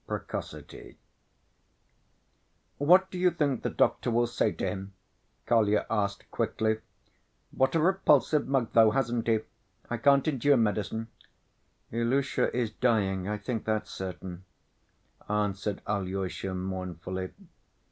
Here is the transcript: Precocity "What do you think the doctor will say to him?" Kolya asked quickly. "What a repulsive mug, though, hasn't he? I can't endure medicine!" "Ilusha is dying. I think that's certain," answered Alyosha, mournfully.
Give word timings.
Precocity 0.07 0.97
"What 2.79 3.11
do 3.11 3.19
you 3.19 3.29
think 3.29 3.61
the 3.61 3.69
doctor 3.69 4.09
will 4.09 4.25
say 4.25 4.51
to 4.51 4.65
him?" 4.67 4.93
Kolya 5.45 5.85
asked 5.91 6.31
quickly. 6.31 6.79
"What 7.51 7.75
a 7.75 7.79
repulsive 7.79 8.47
mug, 8.47 8.71
though, 8.73 8.89
hasn't 8.89 9.27
he? 9.27 9.41
I 9.91 9.97
can't 9.97 10.27
endure 10.27 10.57
medicine!" 10.57 11.09
"Ilusha 11.91 12.51
is 12.51 12.71
dying. 12.71 13.27
I 13.27 13.37
think 13.37 13.65
that's 13.65 13.91
certain," 13.91 14.43
answered 15.29 15.83
Alyosha, 15.85 16.55
mournfully. 16.55 17.33